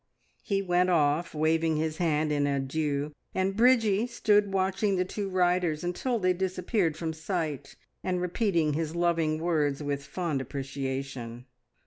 [0.41, 5.83] He went off waving his hand in adieu, and Bridgie stood watching the two riders
[5.83, 11.45] until they disappeared from sight, and repeating his loving words with fond appreciation.